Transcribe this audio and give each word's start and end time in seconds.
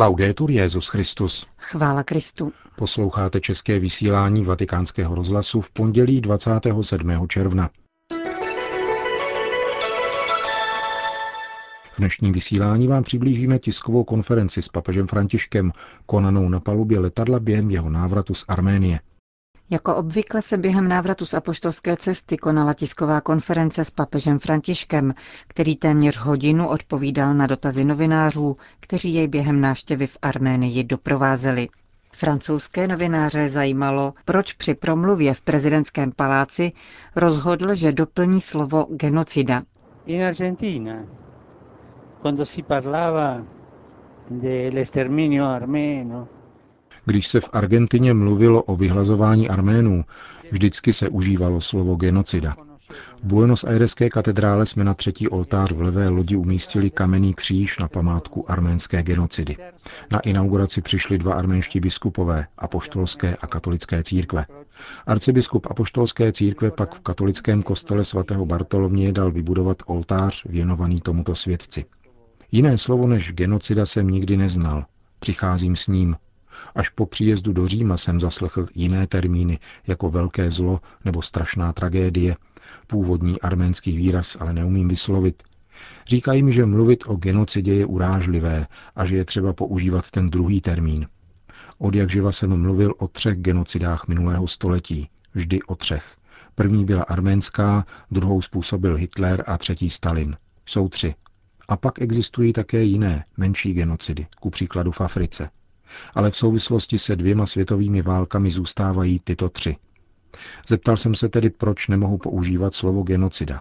Laudetur 0.00 0.50
Jezus 0.50 0.88
Christus. 0.88 1.46
Chvála 1.58 2.02
Kristu. 2.02 2.52
Posloucháte 2.76 3.40
české 3.40 3.78
vysílání 3.78 4.44
Vatikánského 4.44 5.14
rozhlasu 5.14 5.60
v 5.60 5.70
pondělí 5.70 6.20
27. 6.20 7.28
června. 7.28 7.70
V 11.92 11.98
dnešním 11.98 12.32
vysílání 12.32 12.88
vám 12.88 13.02
přiblížíme 13.02 13.58
tiskovou 13.58 14.04
konferenci 14.04 14.62
s 14.62 14.68
papežem 14.68 15.06
Františkem, 15.06 15.72
konanou 16.06 16.48
na 16.48 16.60
palubě 16.60 16.98
letadla 16.98 17.40
během 17.40 17.70
jeho 17.70 17.90
návratu 17.90 18.34
z 18.34 18.44
Arménie. 18.48 19.00
Jako 19.72 19.96
obvykle 19.96 20.42
se 20.42 20.58
během 20.58 20.88
návratu 20.88 21.26
z 21.26 21.34
apoštolské 21.34 21.96
cesty 21.96 22.36
konala 22.36 22.74
tisková 22.74 23.20
konference 23.20 23.84
s 23.84 23.90
papežem 23.90 24.38
Františkem, 24.38 25.14
který 25.48 25.76
téměř 25.76 26.16
hodinu 26.18 26.68
odpovídal 26.68 27.34
na 27.34 27.46
dotazy 27.46 27.84
novinářů, 27.84 28.56
kteří 28.80 29.14
jej 29.14 29.28
během 29.28 29.60
návštěvy 29.60 30.06
v 30.06 30.18
Arménii 30.22 30.84
doprovázeli. 30.84 31.68
Francouzské 32.12 32.88
novináře 32.88 33.48
zajímalo, 33.48 34.14
proč 34.24 34.52
při 34.52 34.74
promluvě 34.74 35.34
v 35.34 35.40
prezidentském 35.40 36.12
paláci 36.12 36.72
rozhodl, 37.16 37.74
že 37.74 37.92
doplní 37.92 38.40
slovo 38.40 38.86
genocida. 38.90 39.62
In 40.06 40.24
Argentina, 40.24 40.94
quando 42.22 42.44
si 42.44 42.62
parlava 42.62 43.42
dell'esterminio 44.30 45.44
armeno, 45.44 46.28
když 47.10 47.26
se 47.26 47.40
v 47.40 47.50
Argentině 47.52 48.14
mluvilo 48.14 48.62
o 48.62 48.76
vyhlazování 48.76 49.48
Arménů, 49.48 50.04
vždycky 50.50 50.92
se 50.92 51.08
užívalo 51.08 51.60
slovo 51.60 51.94
genocida. 51.94 52.56
V 53.22 53.24
Buenos 53.24 53.64
Aireské 53.64 54.10
katedrále 54.10 54.66
jsme 54.66 54.84
na 54.84 54.94
třetí 54.94 55.28
oltář 55.28 55.72
v 55.72 55.80
levé 55.80 56.08
lodi 56.08 56.36
umístili 56.36 56.90
kamenný 56.90 57.34
kříž 57.34 57.78
na 57.78 57.88
památku 57.88 58.50
arménské 58.50 59.02
genocidy. 59.02 59.56
Na 60.10 60.20
inauguraci 60.20 60.82
přišli 60.82 61.18
dva 61.18 61.34
arménští 61.34 61.80
biskupové, 61.80 62.46
apoštolské 62.58 63.36
a 63.36 63.46
katolické 63.46 64.02
církve. 64.02 64.46
Arcibiskup 65.06 65.66
apoštolské 65.70 66.32
církve 66.32 66.70
pak 66.70 66.94
v 66.94 67.00
katolickém 67.00 67.62
kostele 67.62 68.04
svatého 68.04 68.46
Bartolomě 68.46 69.12
dal 69.12 69.30
vybudovat 69.30 69.82
oltář 69.86 70.44
věnovaný 70.44 71.00
tomuto 71.00 71.34
svědci. 71.34 71.84
Jiné 72.52 72.78
slovo 72.78 73.06
než 73.06 73.32
genocida 73.32 73.86
jsem 73.86 74.08
nikdy 74.08 74.36
neznal. 74.36 74.84
Přicházím 75.20 75.76
s 75.76 75.86
ním, 75.86 76.16
Až 76.74 76.88
po 76.88 77.06
příjezdu 77.06 77.52
do 77.52 77.66
Říma 77.66 77.96
jsem 77.96 78.20
zaslechl 78.20 78.66
jiné 78.74 79.06
termíny, 79.06 79.58
jako 79.86 80.10
velké 80.10 80.50
zlo 80.50 80.80
nebo 81.04 81.22
strašná 81.22 81.72
tragédie. 81.72 82.36
Původní 82.86 83.40
arménský 83.40 83.96
výraz 83.96 84.36
ale 84.40 84.52
neumím 84.52 84.88
vyslovit. 84.88 85.42
Říkají 86.08 86.42
mi, 86.42 86.52
že 86.52 86.66
mluvit 86.66 87.04
o 87.06 87.16
genocidě 87.16 87.74
je 87.74 87.86
urážlivé 87.86 88.66
a 88.96 89.04
že 89.04 89.16
je 89.16 89.24
třeba 89.24 89.52
používat 89.52 90.10
ten 90.10 90.30
druhý 90.30 90.60
termín. 90.60 91.06
Od 91.78 91.94
jak 91.94 92.10
živa 92.10 92.32
jsem 92.32 92.56
mluvil 92.62 92.94
o 92.98 93.08
třech 93.08 93.38
genocidách 93.38 94.08
minulého 94.08 94.48
století. 94.48 95.08
Vždy 95.34 95.62
o 95.62 95.74
třech. 95.76 96.16
První 96.54 96.84
byla 96.84 97.02
arménská, 97.02 97.86
druhou 98.10 98.42
způsobil 98.42 98.96
Hitler 98.96 99.44
a 99.46 99.58
třetí 99.58 99.90
Stalin. 99.90 100.36
Jsou 100.66 100.88
tři. 100.88 101.14
A 101.68 101.76
pak 101.76 102.02
existují 102.02 102.52
také 102.52 102.82
jiné, 102.82 103.24
menší 103.36 103.72
genocidy, 103.72 104.26
ku 104.40 104.50
příkladu 104.50 104.90
v 104.90 105.00
Africe 105.00 105.50
ale 106.14 106.30
v 106.30 106.36
souvislosti 106.36 106.98
se 106.98 107.16
dvěma 107.16 107.46
světovými 107.46 108.02
válkami 108.02 108.50
zůstávají 108.50 109.20
tyto 109.24 109.48
tři. 109.48 109.76
Zeptal 110.68 110.96
jsem 110.96 111.14
se 111.14 111.28
tedy, 111.28 111.50
proč 111.50 111.88
nemohu 111.88 112.18
používat 112.18 112.74
slovo 112.74 113.02
genocida. 113.02 113.60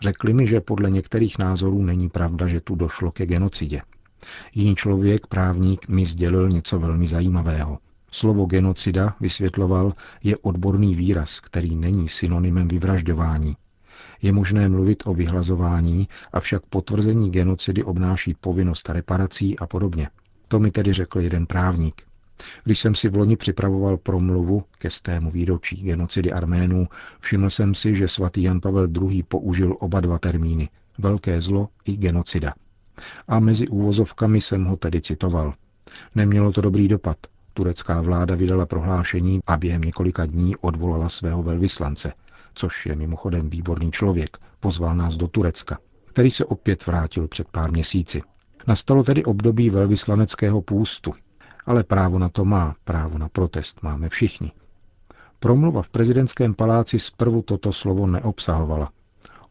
Řekli 0.00 0.34
mi, 0.34 0.46
že 0.46 0.60
podle 0.60 0.90
některých 0.90 1.38
názorů 1.38 1.82
není 1.82 2.08
pravda, 2.08 2.46
že 2.46 2.60
tu 2.60 2.74
došlo 2.74 3.10
ke 3.10 3.26
genocidě. 3.26 3.82
Jiný 4.54 4.74
člověk, 4.74 5.26
právník, 5.26 5.88
mi 5.88 6.06
sdělil 6.06 6.48
něco 6.48 6.78
velmi 6.78 7.06
zajímavého. 7.06 7.78
Slovo 8.10 8.46
genocida, 8.46 9.16
vysvětloval, 9.20 9.92
je 10.22 10.36
odborný 10.36 10.94
výraz, 10.94 11.40
který 11.40 11.76
není 11.76 12.08
synonymem 12.08 12.68
vyvražďování. 12.68 13.56
Je 14.22 14.32
možné 14.32 14.68
mluvit 14.68 15.02
o 15.06 15.14
vyhlazování, 15.14 16.08
avšak 16.32 16.62
potvrzení 16.66 17.30
genocidy 17.30 17.84
obnáší 17.84 18.34
povinnost 18.34 18.88
reparací 18.88 19.58
a 19.58 19.66
podobně. 19.66 20.08
To 20.48 20.58
mi 20.60 20.70
tedy 20.70 20.92
řekl 20.92 21.20
jeden 21.20 21.46
právník. 21.46 22.02
Když 22.64 22.78
jsem 22.80 22.94
si 22.94 23.08
v 23.08 23.16
loni 23.16 23.36
připravoval 23.36 23.96
promluvu 23.96 24.64
ke 24.78 24.90
stému 24.90 25.30
výročí 25.30 25.76
genocidy 25.76 26.32
Arménů, 26.32 26.88
všiml 27.20 27.50
jsem 27.50 27.74
si, 27.74 27.94
že 27.94 28.08
svatý 28.08 28.42
Jan 28.42 28.60
Pavel 28.60 28.88
II. 29.02 29.22
použil 29.22 29.76
oba 29.80 30.00
dva 30.00 30.18
termíny– 30.18 30.68
velké 30.98 31.40
zlo 31.40 31.68
i 31.84 31.96
genocida. 31.96 32.54
A 33.28 33.40
mezi 33.40 33.68
úvozovkami 33.68 34.40
jsem 34.40 34.64
ho 34.64 34.76
tedy 34.76 35.00
citoval. 35.00 35.54
Nemělo 36.14 36.52
to 36.52 36.60
dobrý 36.60 36.88
dopad. 36.88 37.16
Turecká 37.54 38.00
vláda 38.00 38.34
vydala 38.34 38.66
prohlášení 38.66 39.40
a 39.46 39.56
během 39.56 39.80
několika 39.80 40.26
dní 40.26 40.56
odvolala 40.56 41.08
svého 41.08 41.42
velvyslance, 41.42 42.12
což 42.54 42.86
je 42.86 42.96
mimochodem 42.96 43.50
výborný 43.50 43.92
člověk, 43.92 44.38
pozval 44.60 44.96
nás 44.96 45.16
do 45.16 45.28
Turecka, 45.28 45.78
který 46.04 46.30
se 46.30 46.44
opět 46.44 46.86
vrátil 46.86 47.28
před 47.28 47.48
pár 47.48 47.72
měsíci. 47.72 48.22
Nastalo 48.66 49.04
tedy 49.04 49.24
období 49.24 49.70
velvyslaneckého 49.70 50.62
půstu, 50.62 51.14
ale 51.66 51.84
právo 51.84 52.18
na 52.18 52.28
to 52.28 52.44
má, 52.44 52.74
právo 52.84 53.18
na 53.18 53.28
protest 53.28 53.82
máme 53.82 54.08
všichni. 54.08 54.52
Promluva 55.38 55.82
v 55.82 55.88
prezidentském 55.88 56.54
paláci 56.54 56.98
zprvu 56.98 57.42
toto 57.42 57.72
slovo 57.72 58.06
neobsahovala. 58.06 58.92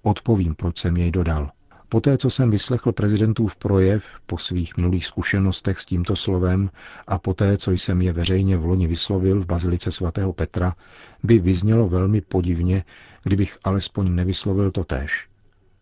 Odpovím, 0.02 0.56
proč 0.56 0.80
jsem 0.80 0.98
jej 0.98 1.12
dodal. 1.12 1.52
Poté, 1.90 2.18
co 2.18 2.30
jsem 2.30 2.50
vyslechl 2.50 2.92
prezidentův 2.92 3.56
projev 3.56 4.06
po 4.26 4.38
svých 4.38 4.78
minulých 4.78 5.06
zkušenostech 5.06 5.80
s 5.80 5.86
tímto 5.86 6.16
slovem 6.16 6.70
a 7.08 7.20
poté, 7.20 7.58
co 7.58 7.72
jsem 7.72 8.02
je 8.02 8.14
veřejně 8.14 8.58
v 8.58 8.66
loni 8.66 8.88
vyslovil 8.88 9.42
v 9.42 9.46
bazilice 9.46 9.92
svatého 9.92 10.34
Petra, 10.34 10.76
by 11.24 11.40
vyznělo 11.40 11.90
velmi 11.90 12.22
podivně, 12.22 12.84
kdybych 13.24 13.58
alespoň 13.64 14.16
nevyslovil 14.16 14.72
to 14.72 14.84
též. 14.84 15.28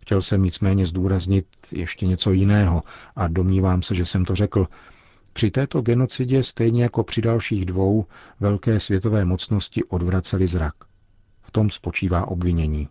Chtěl 0.02 0.22
jsem 0.22 0.44
nicméně 0.44 0.86
zdůraznit 0.86 1.46
ještě 1.72 2.08
něco 2.08 2.32
jiného 2.32 2.82
a 3.16 3.28
domnívám 3.28 3.82
se, 3.82 3.96
že 3.96 4.06
jsem 4.06 4.26
to 4.26 4.36
řekl. 4.36 4.68
Při 5.34 5.52
této 5.52 5.82
genocidě, 5.82 6.44
stejně 6.44 6.84
jako 6.84 7.04
při 7.04 7.22
dalších 7.22 7.66
dvou, 7.66 8.06
velké 8.40 8.80
světové 8.80 9.26
mocnosti 9.26 9.84
odvraceli 9.84 10.48
zrak. 10.48 10.74
V 11.42 11.52
tom 11.52 11.70
spočívá 11.70 12.28
obvinění. 12.28 12.88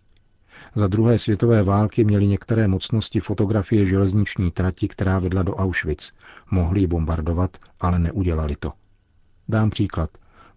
Za 0.75 0.87
druhé 0.87 1.19
světové 1.19 1.63
války 1.63 2.05
měly 2.05 2.27
některé 2.27 2.69
mocnosti 2.69 3.21
fotografie 3.21 3.87
železniční 3.87 4.51
trati, 4.51 4.89
která 4.89 5.19
vedla 5.19 5.43
do 5.43 5.55
Auschwitz. 5.55 6.13
Mohli 6.51 6.81
ji 6.81 6.87
bombardovat, 6.87 7.57
ale 7.81 7.99
neudělali 7.99 8.57
to. 8.57 8.73
Dám 9.49 9.71
příklad 9.71 10.11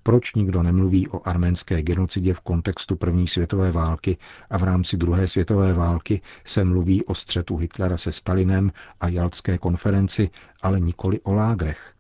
proč 0.03 0.33
nikdo 0.33 0.63
nemluví 0.63 1.07
o 1.07 1.27
arménské 1.27 1.81
genocidě 1.81 2.33
v 2.33 2.39
kontextu 2.39 2.95
první 2.95 3.27
světové 3.27 3.71
války 3.71 4.17
a 4.49 4.57
v 4.57 4.63
rámci 4.63 4.97
druhé 4.97 5.27
světové 5.27 5.73
války 5.73 6.21
se 6.45 6.63
mluví 6.63 7.05
o 7.05 7.15
střetu 7.15 7.57
Hitlera 7.57 7.97
se 7.97 8.11
Stalinem 8.11 8.71
a 8.99 9.07
Jaltské 9.07 9.57
konferenci, 9.57 10.29
ale 10.61 10.79
nikoli 10.79 11.21
o 11.21 11.33
lágrech. 11.33 11.93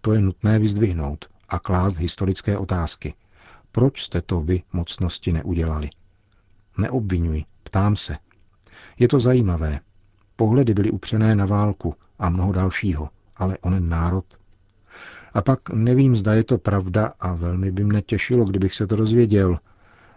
To 0.00 0.12
je 0.12 0.20
nutné 0.20 0.58
vyzdvihnout 0.58 1.24
a 1.48 1.58
klást 1.58 1.98
historické 1.98 2.58
otázky. 2.58 3.14
Proč 3.72 4.02
jste 4.02 4.22
to 4.22 4.40
vy, 4.40 4.62
mocnosti, 4.72 5.32
neudělali? 5.32 5.90
Neobvinuji, 6.78 7.44
ptám 7.62 7.96
se. 7.96 8.16
Je 8.98 9.08
to 9.08 9.20
zajímavé. 9.20 9.80
Pohledy 10.36 10.74
byly 10.74 10.90
upřené 10.90 11.36
na 11.36 11.46
válku 11.46 11.94
a 12.18 12.28
mnoho 12.28 12.52
dalšího, 12.52 13.08
ale 13.36 13.58
onen 13.58 13.88
národ 13.88 14.37
a 15.32 15.42
pak 15.42 15.70
nevím, 15.70 16.16
zda 16.16 16.34
je 16.34 16.44
to 16.44 16.58
pravda 16.58 17.12
a 17.20 17.34
velmi 17.34 17.70
by 17.70 17.84
mne 17.84 18.02
těšilo, 18.02 18.44
kdybych 18.44 18.74
se 18.74 18.86
to 18.86 18.96
dozvěděl. 18.96 19.58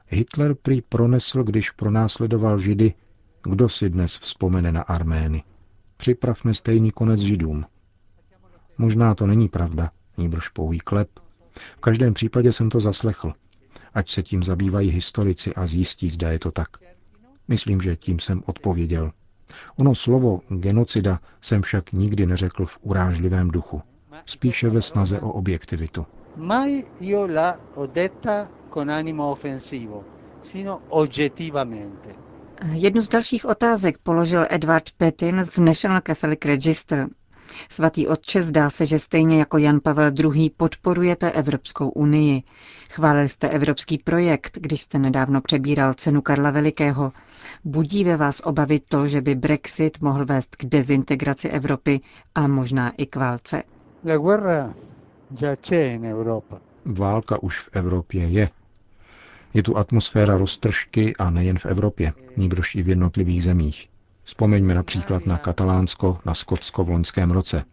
Hitler 0.08 0.56
prý 0.56 0.82
pronesl, 0.82 1.44
když 1.44 1.72
pronásledoval 1.72 2.60
Židy, 2.60 2.94
kdo 3.44 3.70
si 3.70 3.90
dnes 3.90 4.18
vzpomene 4.18 4.72
na 4.72 4.82
Armény. 4.82 5.44
Připravme 5.98 6.54
stejný 6.54 6.92
konec 6.92 7.20
Židům. 7.20 7.66
Možná 8.78 9.16
to 9.16 9.28
není 9.28 9.50
pravda, 9.50 9.92
níbrž 10.18 10.50
pouhý 10.50 10.80
klep. 10.80 11.10
V 11.78 11.82
každém 11.82 12.14
případě 12.14 12.52
jsem 12.52 12.70
to 12.70 12.80
zaslechl. 12.80 13.34
Ať 13.94 14.12
se 14.12 14.24
tím 14.24 14.44
zabývají 14.44 14.90
historici 14.90 15.54
a 15.54 15.68
zjistí, 15.68 16.10
zda 16.10 16.32
je 16.32 16.40
to 16.40 16.52
tak. 16.52 16.68
Myslím, 17.48 17.82
že 17.82 17.96
tím 17.96 18.20
jsem 18.20 18.44
odpověděl. 18.46 19.12
Ono 19.76 19.96
slovo 19.96 20.42
genocida 20.50 21.20
jsem 21.42 21.62
však 21.62 21.92
nikdy 21.92 22.26
neřekl 22.26 22.66
v 22.66 22.78
urážlivém 22.82 23.48
duchu 23.48 23.82
spíše 24.26 24.70
ve 24.70 24.82
snaze 24.82 25.20
o 25.20 25.32
objektivitu. 25.32 26.06
Mai 26.36 26.84
io 27.00 27.28
la 27.28 27.60
ho 27.76 27.86
detta 27.88 28.48
con 28.74 28.92
animo 28.92 29.32
offensivo, 29.32 30.04
sino 30.44 30.80
oggettivamente. 30.90 32.16
Jednu 32.74 33.02
z 33.02 33.10
dalších 33.10 33.46
otázek 33.46 33.98
položil 33.98 34.46
Edward 34.50 34.90
Petin 34.98 35.44
z 35.44 35.58
National 35.58 36.02
Catholic 36.02 36.46
Register. 36.46 37.08
Svatý 37.70 38.08
otče, 38.08 38.44
zdá 38.44 38.70
se, 38.70 38.86
že 38.86 39.00
stejně 39.00 39.40
jako 39.40 39.58
Jan 39.58 39.80
Pavel 39.84 40.12
II. 40.20 40.50
podporujete 40.50 41.32
Evropskou 41.32 41.90
unii. 41.90 42.44
Chválil 42.90 43.28
jste 43.28 43.50
evropský 43.50 43.98
projekt, 43.98 44.58
když 44.62 44.82
jste 44.82 45.00
nedávno 45.00 45.42
přebíral 45.42 45.94
cenu 45.94 46.22
Karla 46.22 46.52
Velikého. 46.52 47.12
Budí 47.64 48.04
ve 48.04 48.18
vás 48.18 48.40
obavy 48.44 48.80
to, 48.80 49.08
že 49.08 49.22
by 49.22 49.36
Brexit 49.36 50.02
mohl 50.02 50.26
vést 50.26 50.56
k 50.56 50.66
dezintegraci 50.66 51.50
Evropy 51.50 52.02
a 52.36 52.48
možná 52.48 52.92
i 52.98 53.06
k 53.06 53.16
válce? 53.16 53.64
Válka 56.86 57.44
už 57.44 57.60
v 57.60 57.70
Evropě 57.74 58.28
je. 58.28 58.50
Je 59.54 59.64
tu 59.64 59.78
atmosféra 59.78 60.38
roztržky 60.38 61.16
a 61.16 61.30
nejen 61.30 61.58
v 61.58 61.66
Evropě, 61.66 62.14
níbrž 62.38 62.76
i 62.76 62.84
v 62.84 62.90
jednotlivých 62.90 63.44
zemích. 63.44 63.90
Vzpomeňme 64.24 64.74
například 64.76 65.26
na 65.26 65.38
Katalánsko, 65.38 66.18
na 66.26 66.34
Skotsko 66.34 66.84
v 66.84 66.90
loňském 66.90 67.32
roce. 67.32 67.64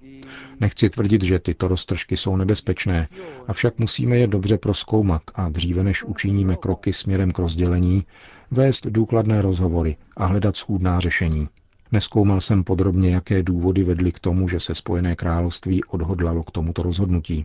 Nechci 0.61 0.91
tvrdit, 0.91 1.23
že 1.23 1.39
tyto 1.39 1.69
roztržky 1.69 2.17
jsou 2.17 2.37
nebezpečné, 2.37 3.09
avšak 3.47 3.79
musíme 3.79 4.17
je 4.17 4.27
dobře 4.27 4.59
proskoumat 4.59 5.23
a 5.35 5.49
dříve 5.49 5.85
než 5.85 6.05
učiníme 6.05 6.57
kroky 6.57 6.93
směrem 6.93 7.31
k 7.33 7.39
rozdělení, 7.39 8.05
vést 8.51 8.87
důkladné 8.87 9.43
rozhovory 9.43 9.97
a 10.17 10.27
hledat 10.27 10.57
schůdná 10.57 11.01
řešení. 11.01 11.49
Neskoumal 11.93 12.41
jsem 12.41 12.65
podrobně, 12.65 13.15
jaké 13.15 13.43
důvody 13.43 13.85
vedly 13.85 14.13
k 14.13 14.19
tomu, 14.19 14.49
že 14.49 14.61
se 14.61 14.75
Spojené 14.75 15.17
království 15.17 15.85
odhodlalo 15.85 16.43
k 16.43 16.51
tomuto 16.51 16.83
rozhodnutí. 16.83 17.45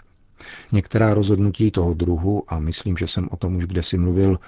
Některá 0.72 1.13
rozhodnutí 1.13 1.72
toho 1.72 1.94
druhu, 1.94 2.44
a 2.48 2.60
myslím, 2.60 2.98
že 2.98 3.07
jsem 3.07 3.28
o 3.31 3.38
tom 3.38 3.56
už 3.56 3.66
kdesi 3.66 3.98
mluvil, 3.98 4.40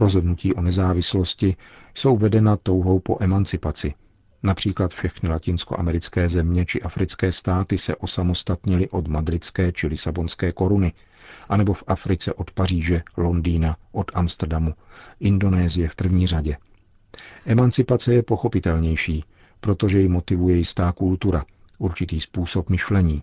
rozhodnutí 0.00 0.54
o 0.54 0.62
nezávislosti, 0.62 1.56
jsou 1.94 2.16
vedena 2.16 2.56
touhou 2.56 3.00
po 3.00 3.16
emancipaci. 3.20 3.94
Například 4.42 4.92
všechny 4.92 5.28
latinskoamerické 5.28 6.28
země 6.28 6.66
či 6.66 6.82
africké 6.82 7.32
státy 7.32 7.78
se 7.78 7.96
osamostatnily 7.96 8.88
od 8.88 9.08
madridské 9.08 9.72
či 9.72 9.86
lisabonské 9.86 10.52
koruny, 10.52 10.92
anebo 11.48 11.72
v 11.72 11.84
Africe 11.86 12.32
od 12.32 12.50
Paříže, 12.50 13.02
Londýna, 13.16 13.76
od 13.92 14.10
Amsterdamu, 14.14 14.74
Indonésie 15.20 15.88
v 15.88 15.94
první 15.94 16.26
řadě. 16.26 16.56
Emancipace 17.46 18.14
je 18.14 18.22
pochopitelnější, 18.22 19.24
protože 19.64 20.00
ji 20.00 20.08
motivuje 20.08 20.56
jistá 20.56 20.92
kultura, 20.92 21.44
určitý 21.78 22.20
způsob 22.20 22.70
myšlení. 22.70 23.22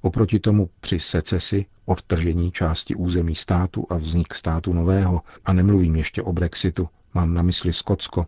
Oproti 0.00 0.38
tomu 0.38 0.70
při 0.80 0.98
secesi, 1.00 1.66
odtržení 1.84 2.52
části 2.52 2.94
území 2.94 3.34
státu 3.34 3.86
a 3.90 3.96
vznik 3.96 4.34
státu 4.34 4.72
nového, 4.72 5.20
a 5.44 5.52
nemluvím 5.52 5.96
ještě 5.96 6.22
o 6.22 6.32
Brexitu, 6.32 6.88
mám 7.14 7.34
na 7.34 7.42
mysli 7.42 7.72
Skotsko, 7.72 8.26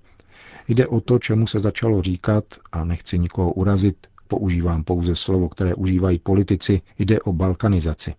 jde 0.68 0.86
o 0.86 1.00
to, 1.00 1.18
čemu 1.18 1.46
se 1.46 1.60
začalo 1.60 2.02
říkat, 2.02 2.44
a 2.72 2.84
nechci 2.84 3.18
nikoho 3.18 3.52
urazit, 3.52 4.06
používám 4.28 4.84
pouze 4.84 5.16
slovo, 5.16 5.48
které 5.48 5.74
užívají 5.74 6.18
politici, 6.18 6.80
jde 6.98 7.20
o 7.20 7.32
balkanizaci. 7.32 8.14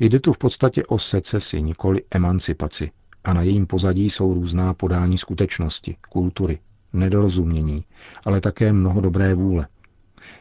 Jde 0.00 0.20
tu 0.20 0.32
v 0.32 0.38
podstatě 0.38 0.84
o 0.84 0.98
secesi, 0.98 1.62
nikoli 1.62 2.02
emancipaci, 2.10 2.90
a 3.24 3.32
na 3.32 3.42
jejím 3.42 3.66
pozadí 3.66 4.10
jsou 4.10 4.34
různá 4.34 4.74
podání 4.74 5.18
skutečnosti, 5.18 5.96
kultury, 6.08 6.58
nedorozumění, 6.92 7.84
ale 8.24 8.40
také 8.40 8.72
mnoho 8.72 9.00
dobré 9.00 9.34
vůle. 9.34 9.66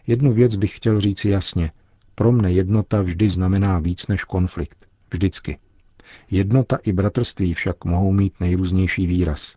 Jednu 0.07 0.33
věc 0.33 0.55
bych 0.55 0.75
chtěl 0.75 1.01
říci 1.01 1.29
jasně. 1.29 1.71
Pro 2.15 2.31
mne 2.31 2.51
jednota 2.51 3.01
vždy 3.01 3.29
znamená 3.29 3.79
víc 3.79 4.07
než 4.07 4.23
konflikt. 4.23 4.85
Vždycky. 5.11 5.57
Jednota 6.31 6.77
i 6.83 6.93
bratrství 6.93 7.53
však 7.53 7.85
mohou 7.85 8.11
mít 8.11 8.33
nejrůznější 8.39 9.07
výraz. 9.07 9.55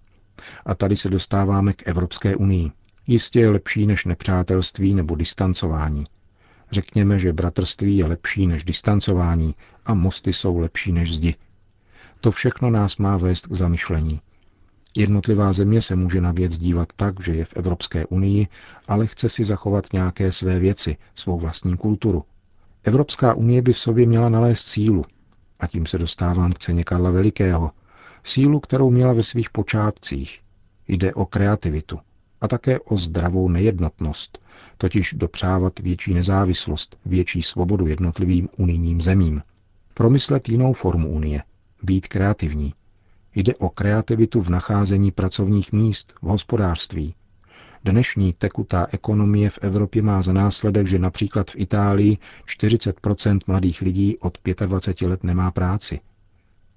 A 0.66 0.74
tady 0.74 0.96
se 0.96 1.08
dostáváme 1.10 1.72
k 1.72 1.88
Evropské 1.88 2.36
unii. 2.36 2.70
Jistě 3.06 3.40
je 3.40 3.50
lepší 3.50 3.86
než 3.86 4.04
nepřátelství 4.04 4.94
nebo 4.94 5.14
distancování. 5.14 6.04
Řekněme, 6.70 7.18
že 7.18 7.32
bratrství 7.32 7.96
je 7.96 8.06
lepší 8.06 8.46
než 8.46 8.64
distancování 8.64 9.54
a 9.86 9.94
mosty 9.94 10.32
jsou 10.32 10.58
lepší 10.58 10.92
než 10.92 11.14
zdi. 11.14 11.34
To 12.20 12.30
všechno 12.30 12.70
nás 12.70 12.96
má 12.96 13.16
vést 13.16 13.46
k 13.46 13.52
zamyšlení. 13.52 14.20
Jednotlivá 14.96 15.52
země 15.52 15.82
se 15.82 15.96
může 15.96 16.20
na 16.20 16.32
věc 16.32 16.58
dívat 16.58 16.88
tak, 16.96 17.20
že 17.20 17.34
je 17.34 17.44
v 17.44 17.56
Evropské 17.56 18.06
unii, 18.06 18.46
ale 18.88 19.06
chce 19.06 19.28
si 19.28 19.44
zachovat 19.44 19.92
nějaké 19.92 20.32
své 20.32 20.58
věci, 20.58 20.96
svou 21.14 21.38
vlastní 21.38 21.76
kulturu. 21.76 22.24
Evropská 22.84 23.34
unie 23.34 23.62
by 23.62 23.72
v 23.72 23.78
sobě 23.78 24.06
měla 24.06 24.28
nalézt 24.28 24.66
sílu. 24.66 25.04
A 25.60 25.66
tím 25.66 25.86
se 25.86 25.98
dostávám 25.98 26.52
k 26.52 26.58
ceně 26.58 26.84
Karla 26.84 27.10
Velikého. 27.10 27.70
Sílu, 28.24 28.60
kterou 28.60 28.90
měla 28.90 29.12
ve 29.12 29.22
svých 29.22 29.50
počátcích. 29.50 30.40
Jde 30.88 31.14
o 31.14 31.26
kreativitu 31.26 31.98
a 32.40 32.48
také 32.48 32.80
o 32.80 32.96
zdravou 32.96 33.48
nejednotnost, 33.48 34.38
totiž 34.78 35.14
dopřávat 35.16 35.78
větší 35.78 36.14
nezávislost, 36.14 36.96
větší 37.06 37.42
svobodu 37.42 37.86
jednotlivým 37.86 38.48
unijním 38.58 39.00
zemím. 39.00 39.42
Promyslet 39.94 40.48
jinou 40.48 40.72
formu 40.72 41.08
unie, 41.08 41.42
být 41.82 42.08
kreativní, 42.08 42.74
Jde 43.38 43.54
o 43.54 43.68
kreativitu 43.68 44.42
v 44.42 44.48
nacházení 44.48 45.10
pracovních 45.10 45.72
míst, 45.72 46.14
v 46.22 46.26
hospodářství. 46.26 47.14
Dnešní 47.84 48.32
tekutá 48.32 48.86
ekonomie 48.92 49.50
v 49.50 49.58
Evropě 49.62 50.02
má 50.02 50.22
za 50.22 50.32
následek, 50.32 50.86
že 50.86 50.98
například 50.98 51.50
v 51.50 51.56
Itálii 51.56 52.18
40% 52.46 53.38
mladých 53.46 53.80
lidí 53.82 54.18
od 54.18 54.38
25 54.66 55.08
let 55.08 55.24
nemá 55.24 55.50
práci. 55.50 56.00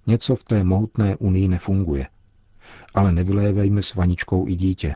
Něco 0.07 0.35
v 0.35 0.43
té 0.43 0.63
mohutné 0.63 1.15
unii 1.15 1.47
nefunguje. 1.47 2.07
Ale 2.95 3.11
nevylévejme 3.11 3.83
s 3.83 3.95
vaničkou 3.95 4.47
i 4.47 4.55
dítě. 4.55 4.95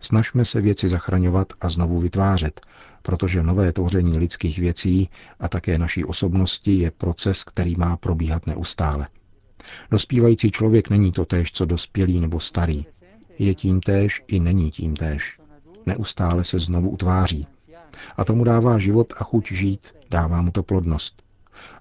Snažme 0.00 0.44
se 0.44 0.60
věci 0.60 0.88
zachraňovat 0.88 1.52
a 1.60 1.68
znovu 1.68 2.00
vytvářet, 2.00 2.60
protože 3.02 3.42
nové 3.42 3.72
tvoření 3.72 4.18
lidských 4.18 4.58
věcí 4.58 5.08
a 5.40 5.48
také 5.48 5.78
naší 5.78 6.04
osobnosti 6.04 6.74
je 6.78 6.90
proces, 6.90 7.44
který 7.44 7.76
má 7.76 7.96
probíhat 7.96 8.46
neustále. 8.46 9.06
Dospívající 9.90 10.50
člověk 10.50 10.90
není 10.90 11.12
to 11.12 11.24
též, 11.24 11.52
co 11.52 11.64
dospělý 11.64 12.20
nebo 12.20 12.40
starý. 12.40 12.86
Je 13.38 13.54
tím 13.54 13.80
též 13.80 14.22
i 14.26 14.40
není 14.40 14.70
tím 14.70 14.96
též. 14.96 15.38
Neustále 15.86 16.44
se 16.44 16.58
znovu 16.58 16.90
utváří. 16.90 17.46
A 18.16 18.24
tomu 18.24 18.44
dává 18.44 18.78
život 18.78 19.12
a 19.16 19.24
chuť 19.24 19.52
žít, 19.52 19.94
dává 20.10 20.42
mu 20.42 20.50
to 20.50 20.62
plodnost. 20.62 21.22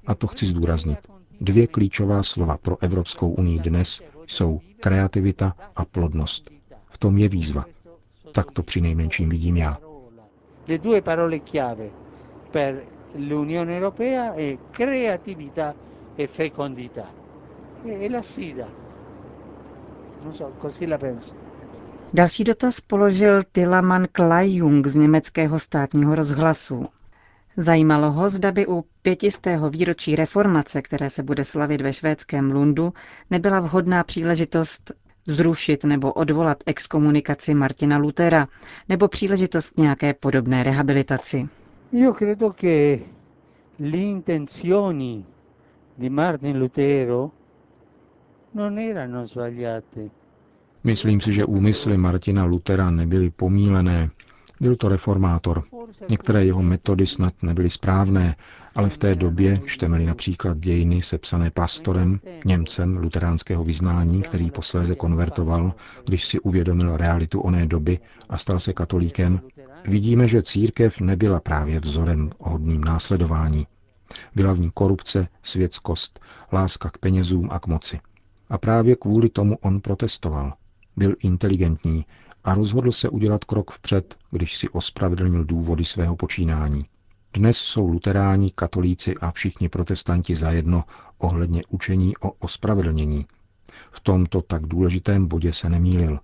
A 0.07 0.15
to 0.15 0.27
chci 0.27 0.45
zdůraznit. 0.45 0.99
Dvě 1.41 1.67
klíčová 1.67 2.23
slova 2.23 2.57
pro 2.57 2.83
Evropskou 2.83 3.29
unii 3.29 3.59
dnes 3.59 4.01
jsou 4.27 4.61
kreativita 4.79 5.53
a 5.75 5.85
plodnost. 5.85 6.49
V 6.89 6.97
tom 6.97 7.17
je 7.17 7.29
výzva. 7.29 7.65
Tak 8.33 8.51
to 8.51 8.63
při 8.63 8.81
nejmenším 8.81 9.29
vidím 9.29 9.57
já. 9.57 9.77
Le 10.67 10.77
due 10.77 11.01
parole 11.01 11.39
chiave 11.39 11.89
per 12.51 12.83
l'Unione 13.15 13.77
Europea 13.77 14.33
è 14.35 14.57
creatività 14.71 15.73
e 16.17 16.27
fecondità 16.27 17.13
è 17.91 18.09
la 18.09 18.21
sfida. 18.21 18.67
Non 20.23 20.33
so, 20.33 20.51
così 20.59 20.85
la 20.87 20.97
penso. 20.97 21.33
Další 22.13 22.43
dotaz 22.43 22.81
položil 22.81 23.43
Tilaman 23.51 24.07
Klajung 24.11 24.87
z 24.87 24.95
německého 24.95 25.59
státního 25.59 26.15
rozhlasu. 26.15 26.85
Zajímalo 27.57 28.11
ho, 28.11 28.29
zda 28.29 28.51
by 28.51 28.67
u 28.67 28.85
pětistého 29.01 29.69
výročí 29.69 30.15
reformace, 30.15 30.81
které 30.81 31.09
se 31.09 31.23
bude 31.23 31.43
slavit 31.43 31.81
ve 31.81 31.93
švédském 31.93 32.51
Lundu, 32.51 32.93
nebyla 33.29 33.59
vhodná 33.59 34.03
příležitost 34.03 34.91
zrušit 35.27 35.83
nebo 35.83 36.13
odvolat 36.13 36.63
exkomunikaci 36.65 37.53
Martina 37.53 37.97
Lutera, 37.97 38.47
nebo 38.89 39.07
příležitost 39.07 39.69
k 39.69 39.77
nějaké 39.77 40.13
podobné 40.13 40.63
rehabilitaci. 40.63 41.47
Io 41.93 42.13
credo 42.13 42.49
che 42.49 42.99
le 43.79 43.97
intenzioni 43.97 45.25
di 45.97 46.09
Martin 46.09 46.59
Lutero 46.59 47.31
Myslím 50.83 51.21
si, 51.21 51.31
že 51.31 51.45
úmysly 51.45 51.97
Martina 51.97 52.45
Lutera 52.45 52.89
nebyly 52.91 53.29
pomílené. 53.29 54.09
Byl 54.61 54.75
to 54.75 54.89
reformátor. 54.89 55.63
Některé 56.11 56.45
jeho 56.45 56.63
metody 56.63 57.07
snad 57.07 57.33
nebyly 57.41 57.69
správné, 57.69 58.35
ale 58.75 58.89
v 58.89 58.97
té 58.97 59.15
době, 59.15 59.61
čteme-li 59.65 60.05
například 60.05 60.57
dějiny 60.57 61.01
sepsané 61.01 61.51
pastorem, 61.51 62.19
Němcem 62.45 62.97
luteránského 62.97 63.63
vyznání, 63.63 64.21
který 64.21 64.51
posléze 64.51 64.95
konvertoval, 64.95 65.73
když 66.05 66.25
si 66.25 66.39
uvědomil 66.39 66.97
realitu 66.97 67.41
oné 67.41 67.65
doby 67.65 67.99
a 68.29 68.37
stal 68.37 68.59
se 68.59 68.73
katolíkem, 68.73 69.41
vidíme, 69.87 70.27
že 70.27 70.43
církev 70.43 70.99
nebyla 71.01 71.39
právě 71.39 71.79
vzorem 71.79 72.29
hodným 72.39 72.83
následování. 72.83 73.67
Byla 74.35 74.53
v 74.53 74.59
ní 74.59 74.71
korupce, 74.73 75.27
světskost, 75.43 76.19
láska 76.53 76.89
k 76.89 76.97
penězům 76.97 77.49
a 77.51 77.59
k 77.59 77.67
moci. 77.67 77.99
A 78.49 78.57
právě 78.57 78.95
kvůli 78.95 79.29
tomu 79.29 79.57
on 79.61 79.81
protestoval. 79.81 80.53
Byl 80.95 81.15
inteligentní 81.19 82.05
a 82.43 82.53
rozhodl 82.53 82.91
se 82.91 83.09
udělat 83.09 83.43
krok 83.43 83.71
vpřed, 83.71 84.15
když 84.31 84.57
si 84.57 84.69
ospravedlnil 84.69 85.43
důvody 85.45 85.85
svého 85.85 86.15
počínání. 86.15 86.85
Dnes 87.33 87.57
jsou 87.57 87.87
luteráni, 87.87 88.51
katolíci 88.55 89.15
a 89.15 89.31
všichni 89.31 89.69
protestanti 89.69 90.35
zajedno 90.35 90.83
ohledně 91.17 91.61
učení 91.69 92.17
o 92.17 92.31
ospravedlnění. 92.31 93.25
V 93.91 93.99
tomto 93.99 94.41
tak 94.41 94.65
důležitém 94.67 95.27
bodě 95.27 95.53
se 95.53 95.69
nemýlil. 95.69 96.19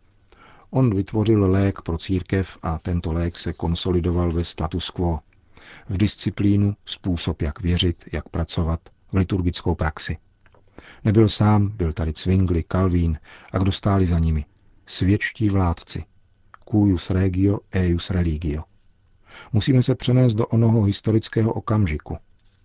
On 0.69 0.95
vytvořil 0.95 1.51
lék 1.51 1.81
pro 1.81 1.97
církev 1.97 2.57
a 2.61 2.79
tento 2.79 3.13
lék 3.13 3.37
se 3.37 3.53
konsolidoval 3.53 4.31
ve 4.31 4.43
status 4.43 4.89
quo. 4.89 5.19
V 5.89 5.97
disciplínu, 5.97 6.75
způsob, 6.85 7.41
jak 7.41 7.61
věřit, 7.61 8.03
jak 8.11 8.29
pracovat, 8.29 8.79
v 9.11 9.17
liturgickou 9.17 9.75
praxi. 9.75 10.17
Nebyl 11.05 11.29
sám, 11.29 11.69
byl 11.69 11.93
tady 11.93 12.13
Zwingli, 12.17 12.63
Calvin 12.71 13.17
a 13.51 13.57
kdo 13.57 13.71
stáli 13.71 14.05
za 14.05 14.19
nimi. 14.19 14.45
Svědčtí 14.85 15.49
vládci. 15.49 16.03
Cuius 16.71 17.09
regio, 17.09 17.59
eius 17.73 18.09
religio. 18.09 18.63
Musíme 19.53 19.81
se 19.81 19.95
přenést 19.95 20.35
do 20.35 20.47
onoho 20.47 20.83
historického 20.83 21.53
okamžiku. 21.53 22.17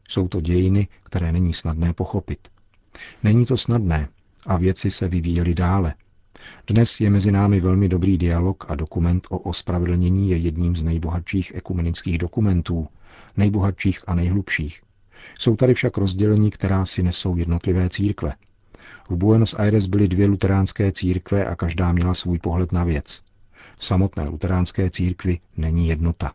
Jsou 0.08 0.28
to 0.28 0.40
dějiny, 0.40 0.88
které 1.02 1.32
není 1.32 1.52
snadné 1.52 1.92
pochopit. 1.92 2.48
Není 3.22 3.46
to 3.46 3.56
snadné 3.56 4.08
a 4.46 4.56
věci 4.56 4.90
se 4.90 5.08
vyvíjely 5.08 5.54
dále. 5.54 5.94
Dnes 6.66 7.00
je 7.00 7.10
mezi 7.10 7.32
námi 7.32 7.60
velmi 7.60 7.88
dobrý 7.88 8.18
dialog 8.18 8.70
a 8.70 8.74
dokument 8.74 9.26
o 9.30 9.38
ospravedlnění 9.38 10.30
je 10.30 10.36
jedním 10.36 10.76
z 10.76 10.84
nejbohatších 10.84 11.54
ekumenických 11.54 12.18
dokumentů, 12.18 12.88
nejbohatších 13.36 14.00
a 14.06 14.14
nejhlubších. 14.14 14.82
Jsou 15.38 15.56
tady 15.56 15.74
však 15.74 15.96
rozdělení, 15.96 16.50
která 16.50 16.86
si 16.86 17.02
nesou 17.02 17.36
jednotlivé 17.36 17.88
církve. 17.88 18.34
V 19.10 19.16
Buenos 19.16 19.54
Aires 19.54 19.86
byly 19.86 20.08
dvě 20.08 20.26
luteránské 20.26 20.92
církve 20.92 21.46
a 21.46 21.56
každá 21.56 21.92
měla 21.92 22.14
svůj 22.14 22.38
pohled 22.38 22.72
na 22.72 22.84
věc. 22.84 23.22
V 23.78 23.84
samotné 23.84 24.28
luteránské 24.28 24.90
církvi 24.90 25.38
není 25.56 25.88
jednota. 25.88 26.32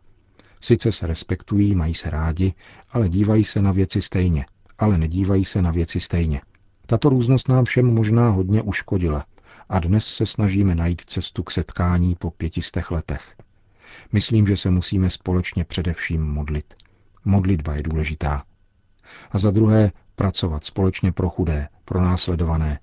Sice 0.60 0.92
se 0.92 1.06
respektují, 1.06 1.74
mají 1.74 1.94
se 1.94 2.10
rádi, 2.10 2.54
ale 2.90 3.08
dívají 3.08 3.44
se 3.44 3.62
na 3.62 3.72
věci 3.72 4.02
stejně. 4.02 4.46
Ale 4.78 4.98
nedívají 4.98 5.44
se 5.44 5.62
na 5.62 5.70
věci 5.70 6.00
stejně. 6.00 6.40
Tato 6.86 7.08
různost 7.08 7.48
nám 7.48 7.64
všem 7.64 7.86
možná 7.86 8.30
hodně 8.30 8.62
uškodila 8.62 9.24
a 9.68 9.78
dnes 9.78 10.06
se 10.06 10.26
snažíme 10.26 10.74
najít 10.74 11.00
cestu 11.00 11.42
k 11.42 11.50
setkání 11.50 12.14
po 12.14 12.30
pětistech 12.30 12.90
letech. 12.90 13.34
Myslím, 14.12 14.46
že 14.46 14.56
se 14.56 14.70
musíme 14.70 15.10
společně 15.10 15.64
především 15.64 16.22
modlit. 16.22 16.74
Modlitba 17.24 17.74
je 17.74 17.82
důležitá. 17.82 18.44
A 19.30 19.38
za 19.38 19.50
druhé 19.50 19.92
pracovat 20.16 20.64
společně 20.64 21.12
pro 21.12 21.28
chudé, 21.28 21.68
pro 21.84 22.00
následované, 22.00 22.78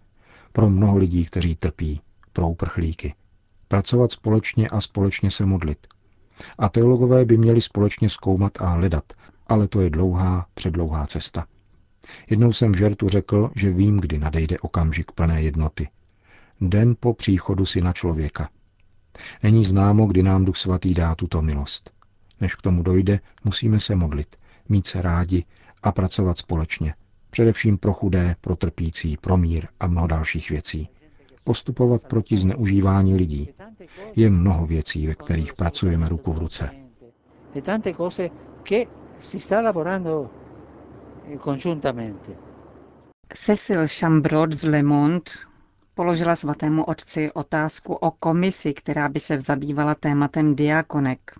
pro 0.51 0.69
mnoho 0.69 0.97
lidí, 0.97 1.25
kteří 1.25 1.55
trpí, 1.55 2.01
pro 2.33 2.49
uprchlíky. 2.49 3.13
Pracovat 3.67 4.11
společně 4.11 4.67
a 4.67 4.81
společně 4.81 5.31
se 5.31 5.45
modlit. 5.45 5.87
A 6.57 6.69
teologové 6.69 7.25
by 7.25 7.37
měli 7.37 7.61
společně 7.61 8.09
zkoumat 8.09 8.61
a 8.61 8.69
hledat, 8.69 9.13
ale 9.47 9.67
to 9.67 9.81
je 9.81 9.89
dlouhá, 9.89 10.45
předlouhá 10.53 11.07
cesta. 11.07 11.45
Jednou 12.29 12.53
jsem 12.53 12.71
v 12.71 12.77
žertu 12.77 13.09
řekl, 13.09 13.51
že 13.55 13.71
vím, 13.71 13.97
kdy 13.97 14.17
nadejde 14.17 14.59
okamžik 14.59 15.11
plné 15.11 15.41
jednoty. 15.41 15.89
Den 16.61 16.95
po 16.99 17.13
příchodu 17.13 17.65
syna 17.65 17.93
člověka. 17.93 18.49
Není 19.43 19.65
známo, 19.65 20.05
kdy 20.05 20.23
nám 20.23 20.45
Duch 20.45 20.57
Svatý 20.57 20.93
dá 20.93 21.15
tuto 21.15 21.41
milost. 21.41 21.91
Než 22.41 22.55
k 22.55 22.61
tomu 22.61 22.83
dojde, 22.83 23.19
musíme 23.43 23.79
se 23.79 23.95
modlit, 23.95 24.35
mít 24.69 24.87
se 24.87 25.01
rádi 25.01 25.45
a 25.83 25.91
pracovat 25.91 26.37
společně. 26.37 26.93
Především 27.29 27.77
pro 27.77 27.93
chudé, 27.93 28.35
pro 28.41 28.55
trpící, 28.55 29.17
pro 29.17 29.37
mír 29.37 29.67
a 29.79 29.87
mnoho 29.87 30.07
dalších 30.07 30.49
věcí. 30.49 30.89
Postupovat 31.43 32.01
proti 32.07 32.37
zneužívání 32.37 33.15
lidí. 33.15 33.49
Je 34.15 34.29
mnoho 34.29 34.65
věcí, 34.65 35.07
ve 35.07 35.15
kterých 35.15 35.53
pracujeme 35.53 36.09
ruku 36.09 36.33
v 36.33 36.37
ruce. 36.37 36.69
Cecil 43.33 43.87
Chambrot 43.99 44.53
z 44.53 44.63
Le 44.63 44.83
Monde 44.83 45.31
položila 45.95 46.35
svatému 46.35 46.83
otci 46.83 47.31
otázku 47.33 47.93
o 47.93 48.11
komisi, 48.11 48.73
která 48.73 49.09
by 49.09 49.19
se 49.19 49.41
zabývala 49.41 49.95
tématem 49.95 50.55
diakonek. 50.55 51.31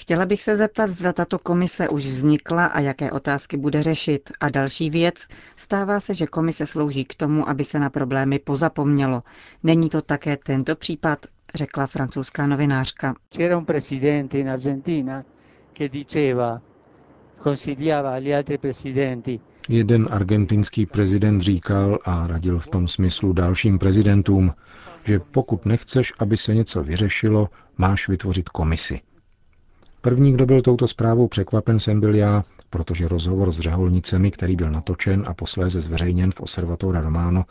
Chtěla 0.00 0.26
bych 0.26 0.42
se 0.42 0.56
zeptat, 0.56 0.90
zda 0.90 1.12
tato 1.12 1.38
komise 1.38 1.88
už 1.88 2.06
vznikla 2.06 2.66
a 2.66 2.80
jaké 2.80 3.10
otázky 3.10 3.56
bude 3.56 3.82
řešit. 3.82 4.32
A 4.40 4.48
další 4.50 4.90
věc, 4.90 5.26
stává 5.56 6.00
se, 6.00 6.14
že 6.14 6.26
komise 6.26 6.66
slouží 6.66 7.04
k 7.04 7.14
tomu, 7.14 7.48
aby 7.48 7.64
se 7.64 7.78
na 7.78 7.90
problémy 7.90 8.38
pozapomnělo. 8.38 9.22
Není 9.62 9.88
to 9.88 10.02
také 10.02 10.36
tento 10.36 10.76
případ, 10.76 11.26
řekla 11.54 11.86
francouzská 11.86 12.46
novinářka. 12.46 13.14
C'era 13.30 13.58
un 13.58 13.64
presidente 13.64 14.38
in 14.38 14.50
Argentina 14.50 15.24
che 15.78 15.88
diceva, 15.88 16.60
consigliava 17.42 18.14
agli 18.14 18.34
altri 18.34 18.58
presidenti 18.58 19.40
Jeden 19.68 20.08
argentinský 20.10 20.86
prezident 20.86 21.40
říkal 21.40 21.98
a 22.04 22.26
radil 22.26 22.58
v 22.58 22.68
tom 22.68 22.88
smyslu 22.88 23.32
dalším 23.32 23.78
prezidentům, 23.78 24.52
že 25.04 25.20
pokud 25.20 25.66
nechceš, 25.66 26.12
aby 26.18 26.36
se 26.36 26.54
něco 26.54 26.82
vyřešilo, 26.82 27.48
máš 27.78 28.08
vytvořit 28.08 28.48
komisi. 28.48 29.00
První, 30.00 30.32
kdo 30.32 30.46
byl 30.46 30.62
touto 30.62 30.88
zprávou 30.88 31.28
překvapen, 31.28 31.80
jsem 31.80 32.00
byl 32.00 32.14
já, 32.14 32.44
protože 32.70 33.08
rozhovor 33.08 33.52
s 33.52 33.58
řeholnicemi, 33.58 34.30
který 34.30 34.56
byl 34.56 34.70
natočen 34.70 35.24
a 35.26 35.34
posléze 35.34 35.80
zveřejněn 35.80 36.32
v 36.32 36.40
Observatora 36.40 37.00
Romano, 37.00 37.44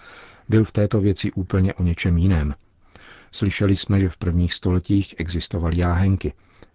byl 0.49 0.63
v 0.63 0.71
této 0.71 1.01
věci 1.01 1.31
úplně 1.31 1.73
o 1.73 1.83
něčem 1.83 2.17
jiném. 2.17 2.53
Slyšeli 3.31 3.75
jsme, 3.75 3.99
že 3.99 4.09
v 4.09 4.17
prvních 4.17 4.53
stoletích 4.53 5.15
existovaly 5.17 5.77
jáhenky. 5.77 6.33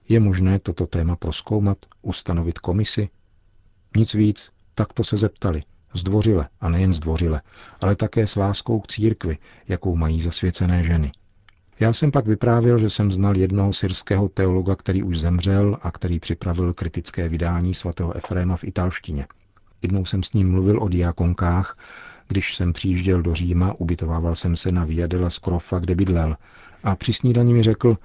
Je 0.08 0.20
možné 0.20 0.58
toto 0.58 0.86
téma 0.86 1.16
proskoumat, 1.16 1.78
ustanovit 2.02 2.58
komisi? 2.58 3.08
Nic 3.96 4.14
víc, 4.14 4.50
Takto 4.74 5.04
se 5.04 5.16
zeptali, 5.16 5.62
zdvořile 5.94 6.48
a 6.60 6.68
nejen 6.68 6.92
zdvořile, 6.92 7.42
ale 7.80 7.96
také 7.96 8.26
s 8.26 8.36
láskou 8.36 8.80
k 8.80 8.86
církvi, 8.86 9.38
jakou 9.68 9.96
mají 9.96 10.22
zasvěcené 10.22 10.84
ženy. 10.84 11.12
Já 11.82 11.92
jsem 11.92 12.10
pak 12.10 12.26
vyprávěl, 12.26 12.78
že 12.78 12.90
jsem 12.90 13.12
znal 13.12 13.36
jednoho 13.36 13.72
syrského 13.72 14.28
teologa, 14.28 14.76
který 14.76 15.02
už 15.02 15.20
zemřel 15.20 15.78
a 15.82 15.90
který 15.90 16.20
připravil 16.20 16.74
kritické 16.74 17.28
vydání 17.28 17.74
svatého 17.74 18.16
Efréma 18.16 18.56
v 18.56 18.64
italštině. 18.64 19.26
Jednou 19.82 20.04
jsem 20.04 20.22
s 20.22 20.32
ním 20.32 20.50
mluvil 20.50 20.82
o 20.82 20.88
diakonkách, 20.88 21.78
když 22.28 22.54
jsem 22.54 22.72
přijížděl 22.72 23.22
do 23.22 23.34
Říma, 23.34 23.74
ubytovával 23.78 24.34
jsem 24.34 24.56
se 24.56 24.72
na 24.72 24.84
Via 24.84 25.06
della 25.06 25.30
Scrofa, 25.30 25.78
kde 25.78 25.94
bydlel, 25.94 26.36
a 26.84 26.96
při 26.96 27.12
snídani 27.12 27.52
mi 27.52 27.62
řekl, 27.62 27.98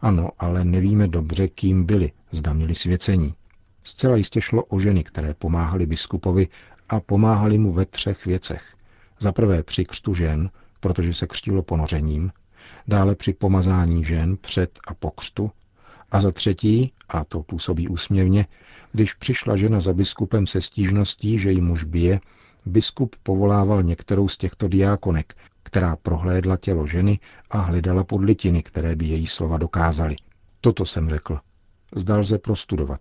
ano, 0.00 0.30
ale 0.38 0.64
nevíme 0.64 1.08
dobře, 1.08 1.48
kým 1.48 1.84
byli, 1.84 2.12
zda 2.32 2.52
měli 2.52 2.74
svěcení. 2.74 3.34
Zcela 3.84 4.16
jistě 4.16 4.40
šlo 4.40 4.64
o 4.64 4.78
ženy, 4.78 5.04
které 5.04 5.34
pomáhali 5.34 5.86
biskupovi 5.86 6.48
a 6.88 7.00
pomáhali 7.00 7.58
mu 7.58 7.72
ve 7.72 7.84
třech 7.86 8.26
věcech. 8.26 8.74
Za 9.18 9.32
prvé 9.32 9.62
při 9.62 9.84
křtu 9.84 10.14
žen, 10.14 10.50
protože 10.80 11.14
se 11.14 11.26
křtilo 11.26 11.62
ponořením, 11.62 12.30
dále 12.88 13.14
při 13.14 13.32
pomazání 13.32 14.04
žen 14.04 14.36
před 14.36 14.78
a 14.86 14.94
po 14.94 15.10
křtu 15.10 15.50
a 16.10 16.20
za 16.20 16.32
třetí, 16.32 16.92
a 17.08 17.24
to 17.24 17.42
působí 17.42 17.88
úsměvně, 17.88 18.46
když 18.92 19.14
přišla 19.14 19.56
žena 19.56 19.80
za 19.80 19.92
biskupem 19.92 20.46
se 20.46 20.60
stížností, 20.60 21.38
že 21.38 21.52
ji 21.52 21.60
muž 21.60 21.84
bije, 21.84 22.20
biskup 22.66 23.16
povolával 23.22 23.82
některou 23.82 24.28
z 24.28 24.36
těchto 24.36 24.68
diákonek, 24.68 25.34
která 25.62 25.96
prohlédla 25.96 26.56
tělo 26.56 26.86
ženy 26.86 27.18
a 27.50 27.58
hledala 27.60 28.04
podlitiny, 28.04 28.62
které 28.62 28.96
by 28.96 29.06
její 29.06 29.26
slova 29.26 29.58
dokázaly. 29.58 30.16
Toto 30.60 30.86
jsem 30.86 31.08
řekl. 31.08 31.38
Zdal 31.96 32.24
se 32.24 32.38
prostudovat. 32.38 33.00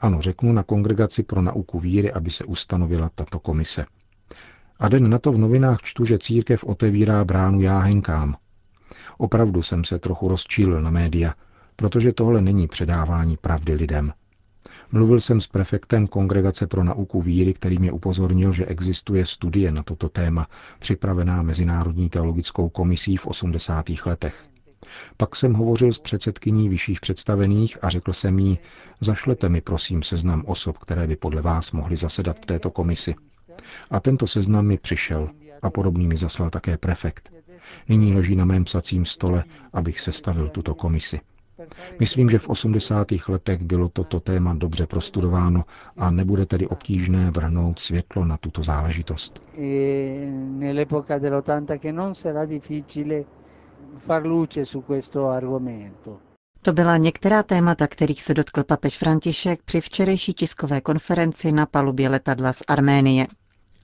Ano, 0.00 0.22
řeknu 0.22 0.52
na 0.52 0.62
kongregaci 0.62 1.22
pro 1.22 1.42
nauku 1.42 1.78
víry, 1.78 2.12
aby 2.12 2.30
se 2.30 2.44
ustanovila 2.44 3.10
tato 3.14 3.38
komise. 3.38 3.86
A 4.78 4.88
den 4.88 5.10
na 5.10 5.18
to 5.18 5.32
v 5.32 5.38
novinách 5.38 5.82
čtu, 5.82 6.04
že 6.04 6.18
církev 6.18 6.64
otevírá 6.64 7.24
bránu 7.24 7.60
jáhenkám. 7.60 8.36
Opravdu 9.18 9.62
jsem 9.62 9.84
se 9.84 9.98
trochu 9.98 10.28
rozčílil 10.28 10.82
na 10.82 10.90
média, 10.90 11.34
protože 11.76 12.12
tohle 12.12 12.40
není 12.42 12.68
předávání 12.68 13.36
pravdy 13.36 13.74
lidem. 13.74 14.12
Mluvil 14.92 15.20
jsem 15.20 15.40
s 15.40 15.46
prefektem 15.46 16.06
Kongregace 16.06 16.66
pro 16.66 16.84
nauku 16.84 17.22
víry, 17.22 17.54
který 17.54 17.78
mě 17.78 17.92
upozornil, 17.92 18.52
že 18.52 18.66
existuje 18.66 19.26
studie 19.26 19.72
na 19.72 19.82
toto 19.82 20.08
téma, 20.08 20.46
připravená 20.78 21.42
Mezinárodní 21.42 22.10
teologickou 22.10 22.68
komisí 22.68 23.16
v 23.16 23.26
80. 23.26 23.84
letech. 24.06 24.46
Pak 25.16 25.36
jsem 25.36 25.54
hovořil 25.54 25.92
s 25.92 25.98
předsedkyní 25.98 26.68
vyšších 26.68 27.00
představených 27.00 27.78
a 27.84 27.88
řekl 27.88 28.12
jsem 28.12 28.38
jí, 28.38 28.58
zašlete 29.00 29.48
mi 29.48 29.60
prosím 29.60 30.02
seznam 30.02 30.42
osob, 30.46 30.78
které 30.78 31.06
by 31.06 31.16
podle 31.16 31.42
vás 31.42 31.72
mohly 31.72 31.96
zasedat 31.96 32.36
v 32.36 32.46
této 32.46 32.70
komisi. 32.70 33.14
A 33.90 34.00
tento 34.00 34.26
seznam 34.26 34.66
mi 34.66 34.78
přišel 34.78 35.30
a 35.62 35.70
podobný 35.70 36.06
mi 36.06 36.16
zaslal 36.16 36.50
také 36.50 36.76
prefekt. 36.78 37.32
Nyní 37.88 38.14
leží 38.14 38.36
na 38.36 38.44
mém 38.44 38.64
psacím 38.64 39.04
stole, 39.04 39.44
abych 39.72 40.00
sestavil 40.00 40.48
tuto 40.48 40.74
komisi. 40.74 41.20
Myslím, 42.00 42.30
že 42.30 42.38
v 42.38 42.48
80. 42.48 43.06
letech 43.28 43.62
bylo 43.62 43.88
toto 43.88 44.20
téma 44.20 44.54
dobře 44.54 44.86
prostudováno 44.86 45.64
a 45.96 46.10
nebude 46.10 46.46
tedy 46.46 46.66
obtížné 46.66 47.30
vrhnout 47.30 47.78
světlo 47.78 48.24
na 48.24 48.36
tuto 48.36 48.62
záležitost 48.62 49.40
far 53.98 54.26
luce 54.26 54.64
su 54.64 54.80
questo 54.82 55.28
argomento. 55.28 56.18
To 56.62 56.72
byla 56.72 56.96
některá 56.96 57.42
témata, 57.42 57.86
kterých 57.86 58.22
se 58.22 58.34
dotkl 58.34 58.64
papež 58.64 58.98
František 58.98 59.62
při 59.62 59.80
včerejší 59.80 60.34
tiskové 60.34 60.80
konferenci 60.80 61.52
na 61.52 61.66
palubě 61.66 62.08
letadla 62.08 62.52
z 62.52 62.62
Arménie. 62.68 63.26